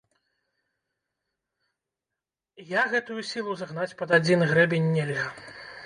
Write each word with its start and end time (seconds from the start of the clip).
Я 2.73 2.89
гэтую 2.95 3.29
сілу 3.33 3.55
загнаць 3.61 3.93
пад 4.01 4.09
адзін 4.21 4.39
грэбень 4.55 4.93
нельга. 4.99 5.27